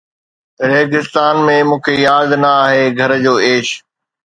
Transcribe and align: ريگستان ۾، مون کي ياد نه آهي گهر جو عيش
ريگستان 0.71 1.35
۾، 1.51 1.57
مون 1.67 1.79
کي 1.85 1.93
ياد 2.05 2.29
نه 2.43 2.49
آهي 2.63 2.83
گهر 2.97 3.11
جو 3.23 3.33
عيش 3.45 3.67